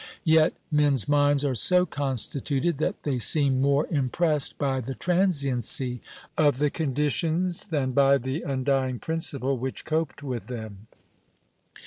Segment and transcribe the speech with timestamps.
[0.25, 6.01] Yet men's minds are so constituted that they seem more impressed by the transiency
[6.39, 10.87] of the conditions than by the undying principle which coped with them.